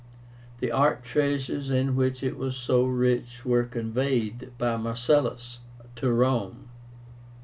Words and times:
The 0.61 0.71
art 0.71 1.03
treasures 1.03 1.69
in 1.69 1.95
which 1.95 2.23
it 2.23 2.35
was 2.35 2.55
so 2.57 2.83
rich 2.85 3.45
were 3.45 3.65
conveyed 3.65 4.51
by 4.57 4.75
Marcellus 4.75 5.59
to 5.97 6.11
Rome. 6.11 6.69